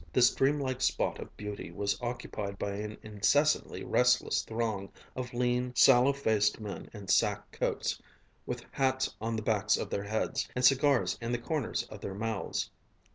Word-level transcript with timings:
This 0.11 0.33
dreamlike 0.33 0.81
spot 0.81 1.19
of 1.19 1.37
beauty 1.37 1.69
was 1.69 2.01
occupied 2.01 2.57
by 2.57 2.71
an 2.71 2.97
incessantly 3.03 3.83
restless 3.83 4.41
throng 4.41 4.91
of 5.15 5.31
lean, 5.31 5.75
sallow 5.75 6.11
faced 6.11 6.59
men 6.59 6.89
in 6.91 7.07
sack 7.07 7.51
coats, 7.51 8.01
with 8.47 8.65
hats 8.71 9.13
on 9.21 9.35
the 9.35 9.43
backs 9.43 9.77
of 9.77 9.91
their 9.91 10.05
heads 10.05 10.49
and 10.55 10.65
cigars 10.65 11.19
in 11.21 11.31
the 11.31 11.37
corners 11.37 11.83
of 11.91 12.01
their 12.01 12.15
mouths. 12.15 12.71